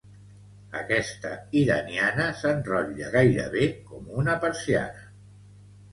Aquesta 0.79 1.33
iraniana 1.59 2.27
s'enrotlla 2.41 3.13
gairebé 3.19 3.69
com 3.91 4.11
una 4.23 4.39
persiana. 4.47 5.09